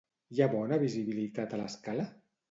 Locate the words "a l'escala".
1.53-2.07